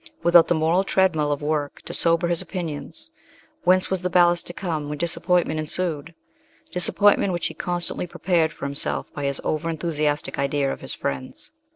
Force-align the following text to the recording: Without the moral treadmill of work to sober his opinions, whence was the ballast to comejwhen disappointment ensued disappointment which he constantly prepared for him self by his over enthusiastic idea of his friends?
Without 0.23 0.47
the 0.47 0.55
moral 0.55 0.83
treadmill 0.83 1.31
of 1.31 1.43
work 1.43 1.83
to 1.83 1.93
sober 1.93 2.27
his 2.27 2.41
opinions, 2.41 3.11
whence 3.65 3.91
was 3.91 4.01
the 4.01 4.09
ballast 4.09 4.47
to 4.47 4.51
comejwhen 4.53 4.97
disappointment 4.97 5.59
ensued 5.59 6.15
disappointment 6.71 7.33
which 7.33 7.45
he 7.45 7.53
constantly 7.53 8.07
prepared 8.07 8.51
for 8.51 8.65
him 8.65 8.73
self 8.73 9.13
by 9.13 9.25
his 9.25 9.39
over 9.43 9.69
enthusiastic 9.69 10.39
idea 10.39 10.73
of 10.73 10.81
his 10.81 10.95
friends? 10.95 11.51